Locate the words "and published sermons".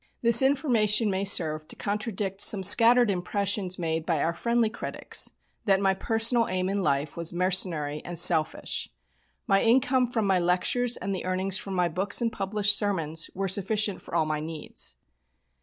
12.19-13.29